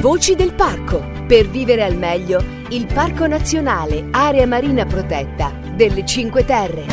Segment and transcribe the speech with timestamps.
[0.00, 1.24] Voci del parco.
[1.26, 6.86] Per vivere al meglio, il Parco Nazionale Area Marina Protetta delle Cinque Terre.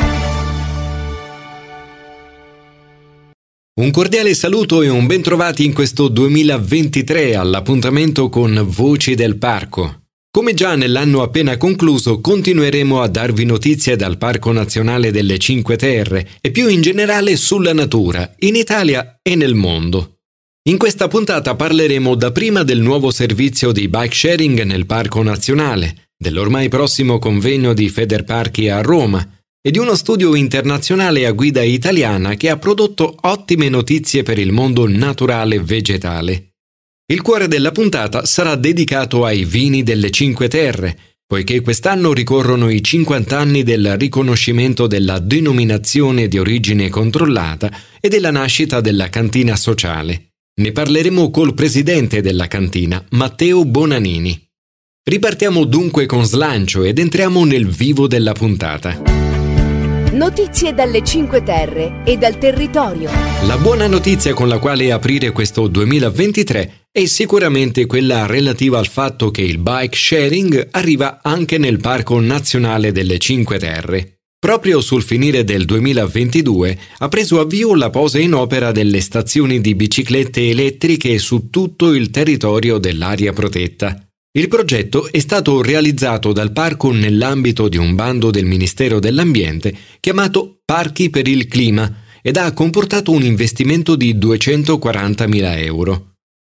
[3.80, 10.00] Un cordiale saluto e un bentrovati in questo 2023 all'appuntamento con Voci del Parco.
[10.28, 16.26] Come già nell'anno appena concluso, continueremo a darvi notizie dal Parco Nazionale delle Cinque Terre
[16.40, 20.15] e più in generale sulla natura, in Italia e nel mondo.
[20.68, 26.68] In questa puntata parleremo dapprima del nuovo servizio di bike sharing nel Parco Nazionale, dell'ormai
[26.68, 29.24] prossimo convegno di Federparchi a Roma
[29.62, 34.50] e di uno studio internazionale a guida italiana che ha prodotto ottime notizie per il
[34.50, 36.54] mondo naturale vegetale.
[37.12, 42.82] Il cuore della puntata sarà dedicato ai vini delle Cinque Terre, poiché quest'anno ricorrono i
[42.82, 47.70] 50 anni del riconoscimento della denominazione di origine controllata
[48.00, 50.30] e della nascita della cantina sociale.
[50.58, 54.42] Ne parleremo col presidente della cantina, Matteo Bonanini.
[55.04, 59.02] Ripartiamo dunque con slancio ed entriamo nel vivo della puntata.
[60.12, 63.10] Notizie dalle Cinque Terre e dal territorio.
[63.46, 69.30] La buona notizia con la quale aprire questo 2023 è sicuramente quella relativa al fatto
[69.30, 74.15] che il bike sharing arriva anche nel Parco Nazionale delle Cinque Terre.
[74.46, 79.74] Proprio sul finire del 2022 ha preso avvio la posa in opera delle stazioni di
[79.74, 84.00] biciclette elettriche su tutto il territorio dell'area protetta.
[84.38, 90.60] Il progetto è stato realizzato dal parco nell'ambito di un bando del Ministero dell'Ambiente chiamato
[90.64, 96.15] Parchi per il Clima ed ha comportato un investimento di 240.000 euro.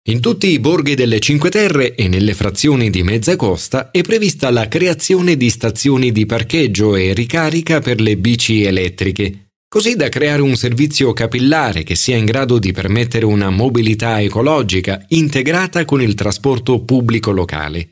[0.09, 4.49] In tutti i borghi delle Cinque Terre e nelle frazioni di mezza costa è prevista
[4.49, 10.41] la creazione di stazioni di parcheggio e ricarica per le bici elettriche, così da creare
[10.41, 16.15] un servizio capillare che sia in grado di permettere una mobilità ecologica integrata con il
[16.15, 17.91] trasporto pubblico locale.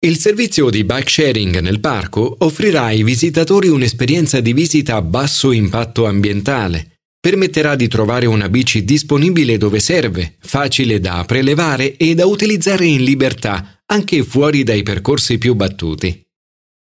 [0.00, 5.52] Il servizio di bike sharing nel parco offrirà ai visitatori un'esperienza di visita a basso
[5.52, 12.26] impatto ambientale, permetterà di trovare una bici disponibile dove serve, facile da prelevare e da
[12.26, 16.24] utilizzare in libertà, anche fuori dai percorsi più battuti.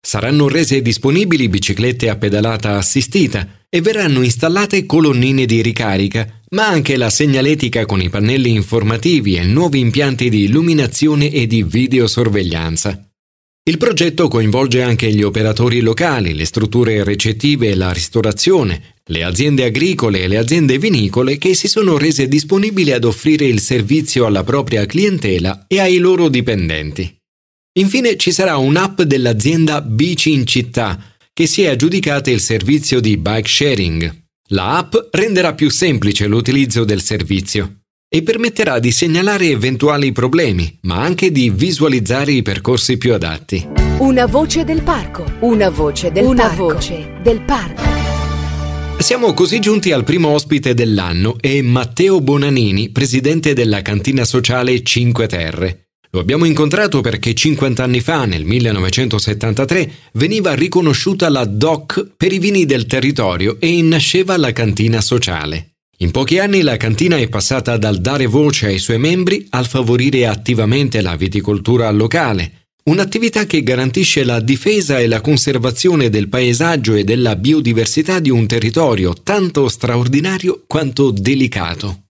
[0.05, 6.97] Saranno rese disponibili biciclette a pedalata assistita e verranno installate colonnine di ricarica, ma anche
[6.97, 13.11] la segnaletica con i pannelli informativi e nuovi impianti di illuminazione e di videosorveglianza.
[13.65, 19.65] Il progetto coinvolge anche gli operatori locali, le strutture recettive e la ristorazione, le aziende
[19.65, 24.45] agricole e le aziende vinicole che si sono rese disponibili ad offrire il servizio alla
[24.45, 27.17] propria clientela e ai loro dipendenti.
[27.79, 30.99] Infine ci sarà un'app dell'azienda Bici in città
[31.33, 34.21] che si è aggiudicata il servizio di bike sharing.
[34.51, 37.79] La app renderà più semplice l'utilizzo del servizio
[38.15, 43.67] e permetterà di segnalare eventuali problemi, ma anche di visualizzare i percorsi più adatti.
[44.01, 46.65] Una voce del parco, una voce del una parco.
[46.65, 48.22] voce del parco.
[49.03, 55.27] Siamo così giunti al primo ospite dell'anno e Matteo Bonanini, presidente della cantina sociale Cinque
[55.27, 55.89] Terre.
[56.13, 62.39] Lo abbiamo incontrato perché 50 anni fa, nel 1973, veniva riconosciuta la DOC per i
[62.39, 65.73] vini del territorio e nasceva la cantina sociale.
[65.99, 70.29] In pochi anni la cantina è passata dal dare voce ai suoi membri al favorire
[70.29, 77.05] attivamente la viticoltura locale, un'attività che garantisce la difesa e la conservazione del paesaggio e
[77.05, 82.05] della biodiversità di un territorio tanto straordinario quanto delicato.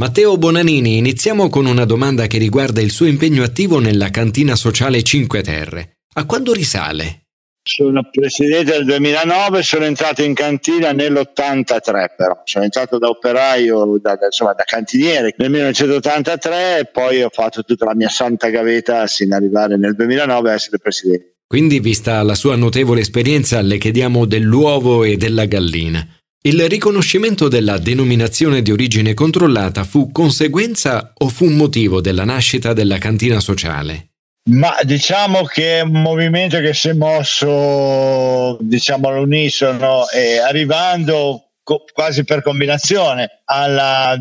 [0.00, 5.02] Matteo Bonanini, iniziamo con una domanda che riguarda il suo impegno attivo nella cantina sociale
[5.02, 5.98] Cinque Terre.
[6.14, 7.19] A quando risale?
[7.62, 14.16] Sono presidente del 2009, sono entrato in cantina nell'83 però, sono entrato da operaio, da,
[14.16, 19.06] da, insomma da cantiniere nel 1983 e poi ho fatto tutta la mia santa gavetta
[19.06, 21.34] sino ad arrivare nel 2009 a essere presidente.
[21.46, 26.06] Quindi, vista la sua notevole esperienza, le chiediamo dell'uovo e della gallina.
[26.42, 32.96] Il riconoscimento della denominazione di origine controllata fu conseguenza o fu motivo della nascita della
[32.98, 34.09] cantina sociale?
[34.42, 41.84] Ma diciamo che è un movimento che si è mosso, diciamo, all'unisono e arrivando co-
[41.92, 44.16] quasi per combinazione alla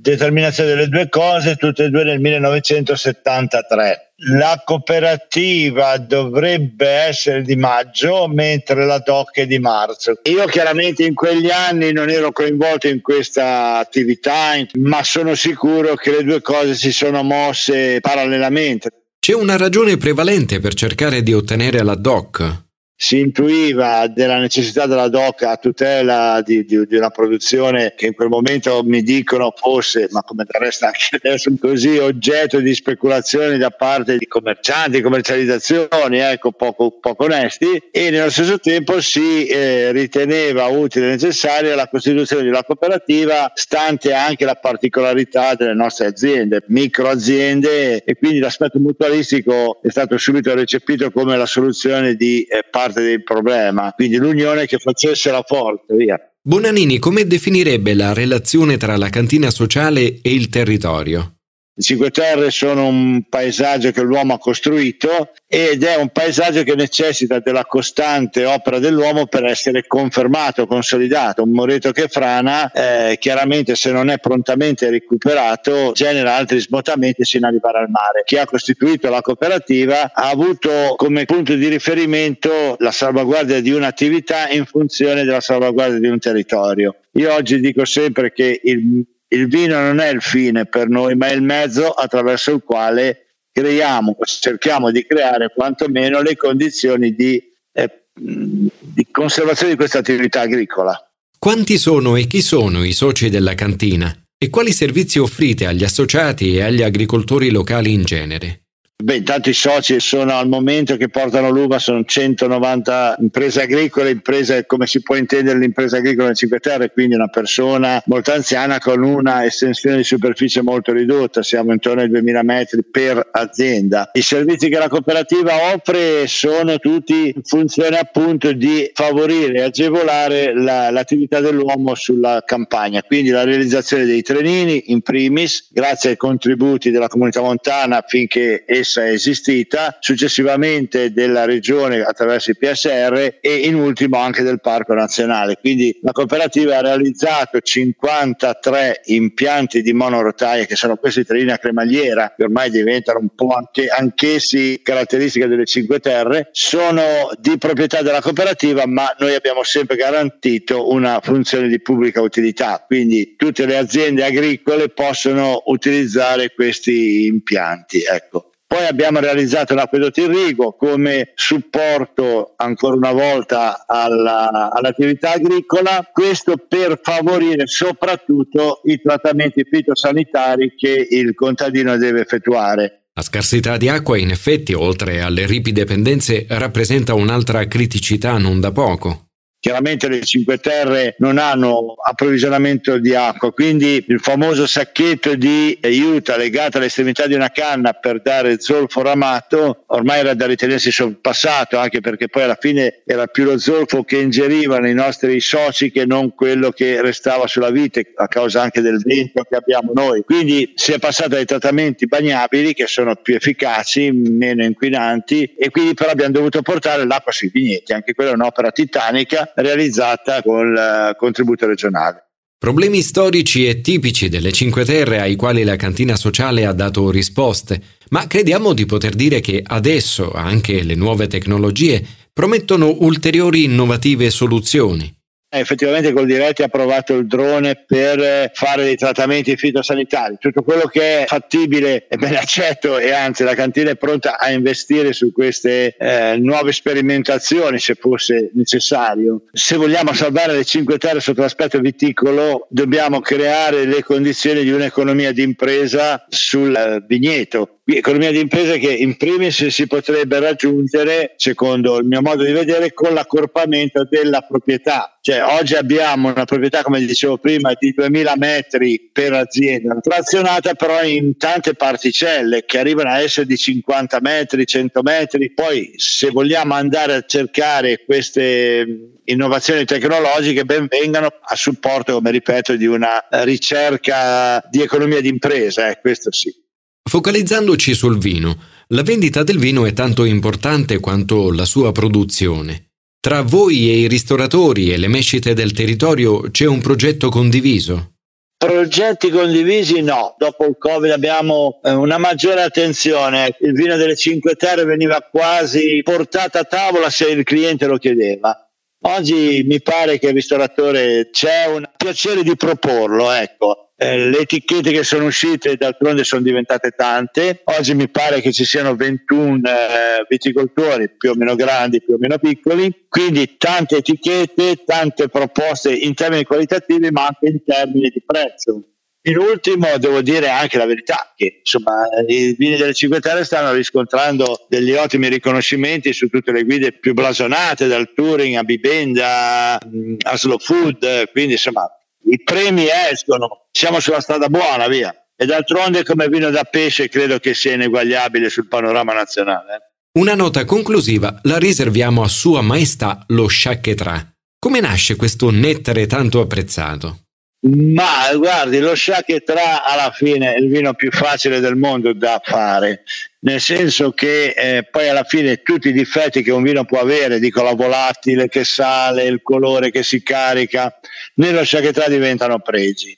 [0.00, 4.12] determinazione delle due cose, tutte e due nel 1973.
[4.32, 10.18] La cooperativa dovrebbe essere di maggio, mentre la DOC è di marzo.
[10.24, 16.10] Io chiaramente in quegli anni non ero coinvolto in questa attività, ma sono sicuro che
[16.10, 18.90] le due cose si sono mosse parallelamente.
[19.22, 22.68] C'è una ragione prevalente per cercare di ottenere la DOC?
[23.02, 28.14] Si intuiva della necessità della DOC a tutela di, di, di, una produzione che in
[28.14, 33.56] quel momento mi dicono fosse, ma come del resto anche adesso, così oggetto di speculazioni
[33.56, 39.92] da parte di commercianti, commercializzazioni, ecco, poco, poco onesti, e nello stesso tempo si eh,
[39.92, 46.04] riteneva utile e necessaria la costituzione di una cooperativa, stante anche la particolarità delle nostre
[46.04, 52.42] aziende, micro aziende, e quindi l'aspetto mutualistico è stato subito recepito come la soluzione di
[52.42, 56.18] eh, parte parte del problema, quindi l'unione che facesse la forza, via.
[56.42, 61.39] Bonanini come definirebbe la relazione tra la cantina sociale e il territorio?
[61.72, 66.74] I Cinque Terre sono un paesaggio che l'uomo ha costruito ed è un paesaggio che
[66.74, 71.42] necessita della costante opera dell'uomo per essere confermato, consolidato.
[71.42, 77.46] Un moreto che frana, eh, chiaramente se non è prontamente recuperato, genera altri smottamenti sino
[77.46, 78.24] arrivare al mare.
[78.24, 84.50] Chi ha costituito la cooperativa ha avuto come punto di riferimento la salvaguardia di un'attività
[84.50, 86.96] in funzione della salvaguardia di un territorio.
[87.12, 91.28] Io oggi dico sempre che il il vino non è il fine per noi, ma
[91.28, 97.42] è il mezzo attraverso il quale creiamo, cerchiamo di creare quantomeno le condizioni di,
[97.72, 100.96] eh, di conservazione di questa attività agricola.
[101.38, 104.14] Quanti sono e chi sono i soci della cantina?
[104.36, 108.62] E quali servizi offrite agli associati e agli agricoltori locali in genere?
[109.02, 114.66] Beh, intanto i soci sono al momento che portano l'uva, sono 190 imprese agricole, imprese
[114.66, 119.02] come si può intendere l'impresa agricola in Cinque Terre, quindi una persona molto anziana con
[119.02, 124.10] una estensione di superficie molto ridotta, siamo intorno ai 2000 metri per azienda.
[124.12, 130.54] I servizi che la cooperativa offre sono tutti in funzione appunto di favorire e agevolare
[130.54, 136.90] la, l'attività dell'uomo sulla campagna, quindi la realizzazione dei trenini in primis, grazie ai contributi
[136.90, 143.54] della comunità montana affinché essa essa è esistita, successivamente della regione attraverso il PSR e
[143.58, 145.56] in ultimo anche del Parco Nazionale.
[145.60, 152.34] Quindi la cooperativa ha realizzato 53 impianti di monorotaia che sono questi treni a cremagliera
[152.36, 158.20] che ormai diventano un po' anche, anch'essi caratteristiche delle Cinque Terre, sono di proprietà della
[158.20, 164.24] cooperativa ma noi abbiamo sempre garantito una funzione di pubblica utilità, quindi tutte le aziende
[164.24, 168.02] agricole possono utilizzare questi impianti.
[168.02, 168.49] Ecco.
[168.72, 177.00] Poi abbiamo realizzato l'acquedotto irriguo come supporto ancora una volta alla, all'attività agricola, questo per
[177.02, 183.06] favorire soprattutto i trattamenti fitosanitari che il contadino deve effettuare.
[183.12, 188.70] La scarsità di acqua in effetti, oltre alle ripide pendenze, rappresenta un'altra criticità non da
[188.70, 189.29] poco.
[189.60, 196.38] Chiaramente le Cinque Terre non hanno approvvigionamento di acqua, quindi il famoso sacchetto di aiuta
[196.38, 202.00] legato all'estremità di una canna per dare zolfo ramato ormai era da ritenersi sorpassato, anche
[202.00, 206.34] perché poi alla fine era più lo zolfo che ingerivano i nostri soci che non
[206.34, 210.22] quello che restava sulla vite a causa anche del vento che abbiamo noi.
[210.22, 215.92] Quindi si è passato ai trattamenti bagnabili che sono più efficaci, meno inquinanti e quindi
[215.92, 221.14] però abbiamo dovuto portare l'acqua sui vigneti, anche quella è un'opera titanica realizzata con il
[221.16, 222.24] contributo regionale.
[222.58, 227.80] Problemi storici e tipici delle Cinque Terre ai quali la cantina sociale ha dato risposte,
[228.10, 235.19] ma crediamo di poter dire che adesso anche le nuove tecnologie promettono ulteriori innovative soluzioni.
[235.52, 240.36] Eh, effettivamente Goldiretti ha provato il drone per eh, fare dei trattamenti fitosanitari.
[240.38, 244.52] Tutto quello che è fattibile e ben accetto e anzi la cantina è pronta a
[244.52, 249.42] investire su queste eh, nuove sperimentazioni se fosse necessario.
[249.50, 255.32] Se vogliamo salvare le cinque terre sotto l'aspetto viticolo dobbiamo creare le condizioni di un'economia
[255.32, 261.98] di impresa sul eh, vigneto economia di impresa che in primis si potrebbe raggiungere, secondo
[261.98, 265.18] il mio modo di vedere, con l'accorpamento della proprietà.
[265.20, 271.02] Cioè, oggi abbiamo una proprietà, come dicevo prima, di 2000 metri per azienda, frazionata però
[271.02, 275.52] in tante particelle che arrivano a essere di 50 metri, 100 metri.
[275.52, 282.76] Poi, se vogliamo andare a cercare queste innovazioni tecnologiche, ben vengano a supporto, come ripeto,
[282.76, 286.68] di una ricerca di economia di impresa, eh, questo sì.
[287.10, 288.56] Focalizzandoci sul vino,
[288.90, 292.92] la vendita del vino è tanto importante quanto la sua produzione.
[293.18, 298.12] Tra voi e i ristoratori e le mescite del territorio c'è un progetto condiviso?
[298.56, 304.54] Progetti condivisi no, dopo il Covid abbiamo eh, una maggiore attenzione, il vino delle Cinque
[304.54, 308.56] Terre veniva quasi portato a tavola se il cliente lo chiedeva.
[309.02, 314.92] Oggi mi pare che il ristoratore c'è un piacere di proporlo, ecco Eh, le etichette
[314.92, 317.60] che sono uscite d'altronde sono diventate tante.
[317.64, 322.16] Oggi mi pare che ci siano 21 eh, viticoltori, più o meno grandi, più o
[322.18, 328.22] meno piccoli, quindi tante etichette, tante proposte in termini qualitativi, ma anche in termini di
[328.24, 328.84] prezzo.
[329.24, 333.74] In ultimo devo dire anche la verità che insomma, i vini delle Cinque Terre stanno
[333.74, 340.36] riscontrando degli ottimi riconoscimenti su tutte le guide più blasonate, dal Touring a Bibenda a
[340.38, 341.86] Slow Food, quindi insomma
[342.24, 345.14] i premi escono, siamo sulla strada buona, via.
[345.36, 349.74] E d'altronde come vino da pesce credo che sia ineguagliabile sul panorama nazionale.
[349.74, 350.18] Eh.
[350.20, 354.34] Una nota conclusiva la riserviamo a Sua Maestà lo Sciacchetrà.
[354.58, 357.20] Come nasce questo nettare tanto apprezzato?
[357.62, 363.02] Ma guardi, lo Sciacchetrà alla fine è il vino più facile del mondo da fare,
[363.40, 367.38] nel senso che eh, poi alla fine tutti i difetti che un vino può avere,
[367.38, 370.98] dico la volatile che sale, il colore che si carica,
[371.34, 373.14] nello Sciacchetrà diventano pregi.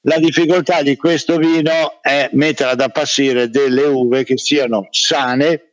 [0.00, 5.70] La difficoltà di questo vino è mettere ad appassire delle uve che siano sane,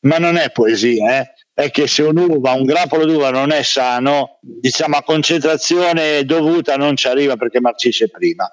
[0.00, 1.32] ma non è poesia, eh?
[1.56, 6.96] È che se un'uva, un grappolo d'uva non è sano, diciamo a concentrazione dovuta non
[6.96, 8.46] ci arriva perché marcisce prima.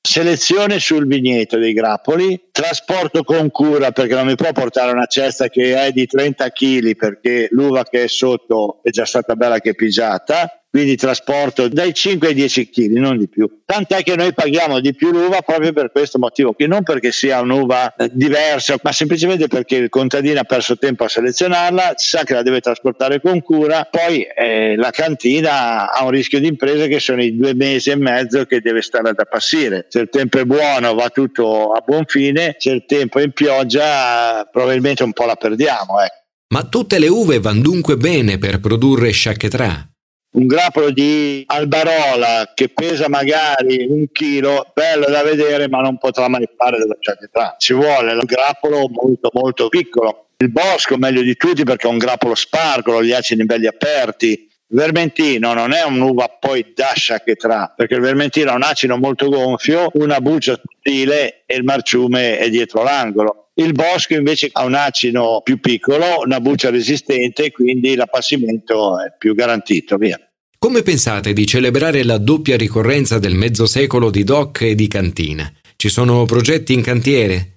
[0.00, 5.48] Selezione sul vigneto dei grappoli, trasporto con cura perché non mi può portare una cesta
[5.48, 9.74] che è di 30 kg perché l'uva che è sotto è già stata bella che
[9.74, 13.48] pigiata quindi trasporto dai 5 ai 10 kg, non di più.
[13.64, 17.40] Tant'è che noi paghiamo di più l'uva proprio per questo motivo, che non perché sia
[17.40, 22.42] un'uva diversa, ma semplicemente perché il contadino ha perso tempo a selezionarla, sa che la
[22.42, 27.22] deve trasportare con cura, poi eh, la cantina ha un rischio di impresa che sono
[27.22, 29.86] i due mesi e mezzo che deve stare ad appassire.
[29.88, 33.30] Se il tempo è buono va tutto a buon fine, se il tempo è in
[33.30, 36.02] pioggia probabilmente un po' la perdiamo.
[36.02, 36.08] Eh.
[36.48, 39.90] Ma tutte le uve vanno dunque bene per produrre sciacchetrà?
[40.34, 46.28] Un grappolo di albarola che pesa magari un chilo, bello da vedere, ma non potrà
[46.28, 47.56] mai fare della ciacchetta.
[47.58, 50.28] Ci vuole un grappolo molto molto piccolo.
[50.36, 54.48] Il bosco meglio di tutti perché è un grappolo spargolo, gli acidi belli aperti.
[54.66, 59.28] Il vermentino non è un'uva poi da sciacchetrà, perché il vermentino ha un acido molto
[59.28, 63.43] gonfio, una buccia sottile e il marciume è dietro l'angolo.
[63.56, 69.34] Il bosco invece ha un acino più piccolo, una buccia resistente, quindi l'appassimento è più
[69.34, 69.96] garantito.
[69.96, 70.18] Via.
[70.58, 75.52] Come pensate di celebrare la doppia ricorrenza del mezzo secolo di DOC e di Cantina?
[75.76, 77.53] Ci sono progetti in cantiere?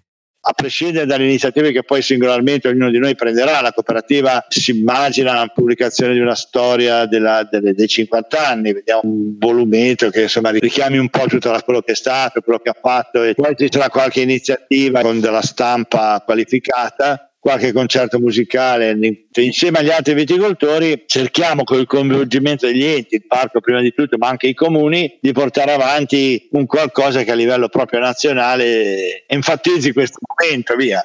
[0.49, 5.33] A prescindere dalle iniziative che poi singolarmente ognuno di noi prenderà, la cooperativa si immagina
[5.33, 10.51] la pubblicazione di una storia della, delle, dei 50 anni, vediamo un volumetto che insomma
[10.51, 13.67] richiami un po' tutto quello che è stato, quello che ha fatto e poi ci
[13.69, 18.97] sarà qualche iniziativa con della stampa qualificata qualche concerto musicale
[19.35, 24.17] insieme agli altri viticoltori cerchiamo con il coinvolgimento degli enti, il parco prima di tutto
[24.17, 29.93] ma anche i comuni di portare avanti un qualcosa che a livello proprio nazionale enfatizzi
[29.93, 31.03] questo momento via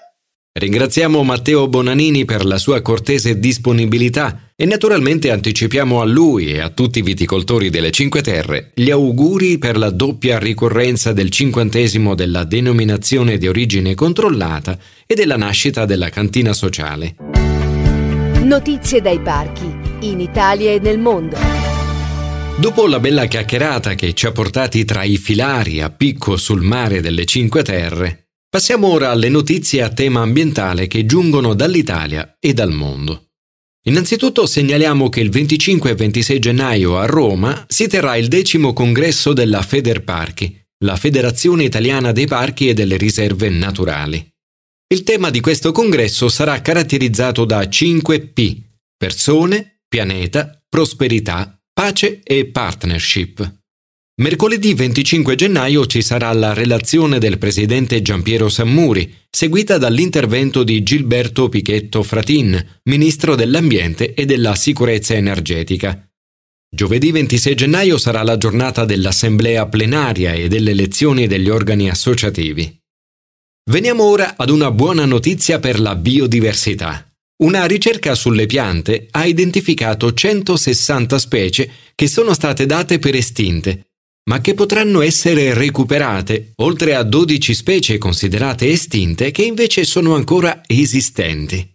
[0.54, 6.68] Ringraziamo Matteo Bonanini per la sua cortese disponibilità e naturalmente anticipiamo a lui e a
[6.68, 12.44] tutti i viticoltori delle Cinque Terre gli auguri per la doppia ricorrenza del cinquantesimo della
[12.44, 17.16] denominazione di origine controllata e della nascita della cantina sociale.
[18.42, 21.38] Notizie dai parchi, in Italia e nel mondo.
[22.58, 27.00] Dopo la bella chiacchierata che ci ha portati tra i filari a picco sul mare
[27.00, 28.21] delle Cinque Terre,
[28.52, 33.30] Passiamo ora alle notizie a tema ambientale che giungono dall'Italia e dal mondo.
[33.86, 39.32] Innanzitutto segnaliamo che il 25 e 26 gennaio a Roma si terrà il decimo congresso
[39.32, 40.54] della Federparchi,
[40.84, 44.22] la Federazione Italiana dei Parchi e delle Riserve Naturali.
[44.86, 48.60] Il tema di questo congresso sarà caratterizzato da 5 P:
[48.98, 53.61] persone, pianeta, prosperità, pace e partnership.
[54.22, 61.48] Mercoledì 25 gennaio ci sarà la relazione del presidente Giampiero Sammuri, seguita dall'intervento di Gilberto
[61.48, 66.08] Pichetto Fratin, ministro dell'Ambiente e della Sicurezza Energetica.
[66.70, 72.78] Giovedì 26 gennaio sarà la giornata dell'assemblea plenaria e delle elezioni degli organi associativi.
[73.72, 77.12] Veniamo ora ad una buona notizia per la biodiversità.
[77.42, 83.86] Una ricerca sulle piante ha identificato 160 specie che sono state date per estinte
[84.24, 90.62] ma che potranno essere recuperate, oltre a 12 specie considerate estinte che invece sono ancora
[90.66, 91.68] esistenti.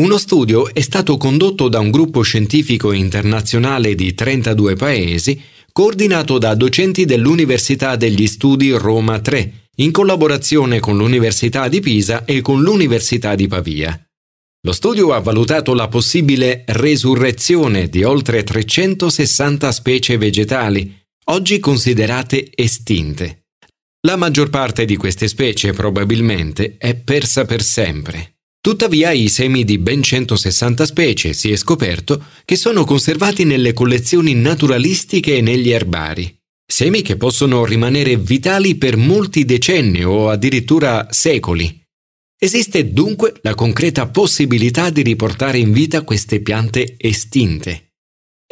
[0.00, 6.54] Uno studio è stato condotto da un gruppo scientifico internazionale di 32 paesi, coordinato da
[6.54, 13.34] docenti dell'Università degli Studi Roma 3, in collaborazione con l'Università di Pisa e con l'Università
[13.34, 13.96] di Pavia.
[14.66, 23.44] Lo studio ha valutato la possibile resurrezione di oltre 360 specie vegetali, oggi considerate estinte.
[24.06, 28.36] La maggior parte di queste specie probabilmente è persa per sempre.
[28.60, 34.34] Tuttavia i semi di ben 160 specie si è scoperto che sono conservati nelle collezioni
[34.34, 36.34] naturalistiche e negli erbari.
[36.66, 41.82] Semi che possono rimanere vitali per molti decenni o addirittura secoli.
[42.38, 47.83] Esiste dunque la concreta possibilità di riportare in vita queste piante estinte.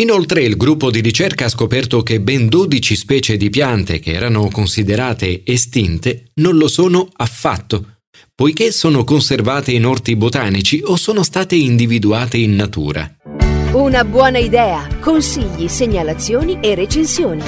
[0.01, 4.49] Inoltre il gruppo di ricerca ha scoperto che ben 12 specie di piante che erano
[4.49, 7.99] considerate estinte non lo sono affatto,
[8.35, 13.17] poiché sono conservate in orti botanici o sono state individuate in natura.
[13.73, 17.43] Una buona idea, consigli, segnalazioni e recensioni.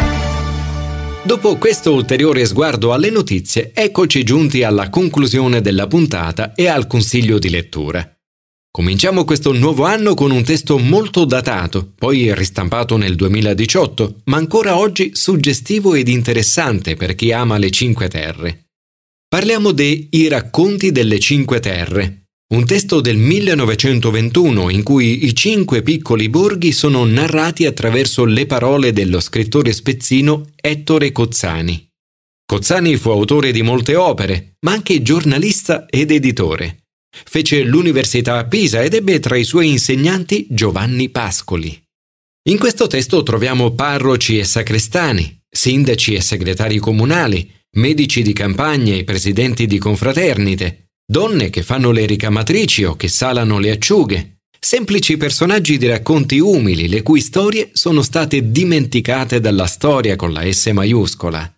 [1.25, 7.39] Dopo questo ulteriore sguardo alle notizie, eccoci giunti alla conclusione della puntata e al consiglio
[7.39, 8.14] di lettura.
[8.77, 14.77] Cominciamo questo nuovo anno con un testo molto datato, poi ristampato nel 2018, ma ancora
[14.77, 18.65] oggi suggestivo ed interessante per chi ama le Cinque Terre.
[19.29, 25.83] Parliamo dei I racconti delle Cinque Terre, un testo del 1921 in cui i cinque
[25.83, 31.91] piccoli borghi sono narrati attraverso le parole dello scrittore spezzino Ettore Cozzani.
[32.45, 36.84] Cozzani fu autore di molte opere, ma anche giornalista ed editore.
[37.25, 41.81] Fece l'università a Pisa ed ebbe tra i suoi insegnanti Giovanni Pascoli.
[42.47, 49.05] In questo testo troviamo parroci e sacrestani, sindaci e segretari comunali, medici di campagna e
[49.05, 55.79] presidenti di confraternite, donne che fanno le ricamatrici o che salano le acciughe, semplici personaggi
[55.79, 61.51] di racconti umili le cui storie sono state dimenticate dalla storia con la S maiuscola.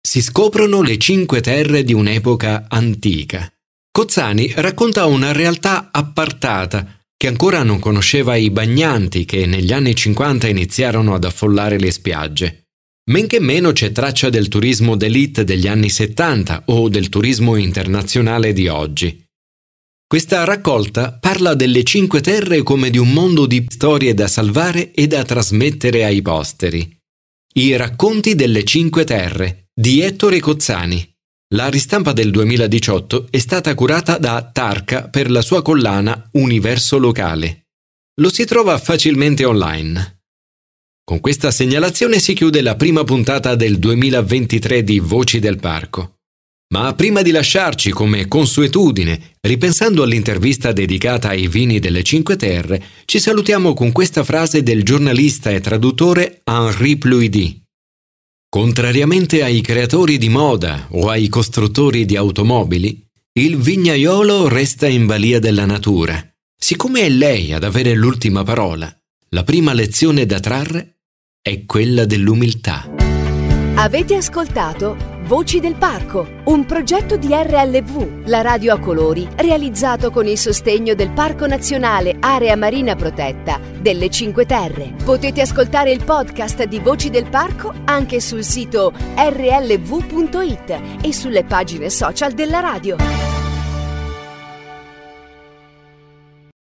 [0.00, 3.52] Si scoprono le cinque terre di un'epoca antica
[3.98, 10.46] Cozzani racconta una realtà appartata che ancora non conosceva i bagnanti che negli anni 50
[10.46, 12.66] iniziarono ad affollare le spiagge.
[13.10, 18.52] Men che meno c'è traccia del turismo d'élite degli anni 70 o del turismo internazionale
[18.52, 19.20] di oggi.
[20.06, 25.08] Questa raccolta parla delle Cinque Terre come di un mondo di storie da salvare e
[25.08, 26.88] da trasmettere ai posteri.
[27.54, 31.16] I racconti delle Cinque Terre di Ettore Cozzani.
[31.54, 37.68] La ristampa del 2018 è stata curata da Tarca per la sua collana Universo Locale.
[38.20, 40.18] Lo si trova facilmente online.
[41.02, 46.16] Con questa segnalazione si chiude la prima puntata del 2023 di Voci del Parco.
[46.74, 53.18] Ma prima di lasciarci come consuetudine, ripensando all'intervista dedicata ai vini delle Cinque Terre, ci
[53.18, 57.67] salutiamo con questa frase del giornalista e traduttore Henri Pluidy.
[58.50, 65.38] Contrariamente ai creatori di moda o ai costruttori di automobili, il vignaiolo resta in balia
[65.38, 66.18] della natura.
[66.58, 68.90] Siccome è lei ad avere l'ultima parola,
[69.30, 71.00] la prima lezione da trarre
[71.42, 72.97] è quella dell'umiltà.
[73.80, 80.26] Avete ascoltato Voci del Parco, un progetto di RLV, la radio a colori, realizzato con
[80.26, 84.94] il sostegno del Parco Nazionale Area Marina Protetta delle Cinque Terre.
[85.04, 91.88] Potete ascoltare il podcast di Voci del Parco anche sul sito rlv.it e sulle pagine
[91.88, 93.37] social della radio.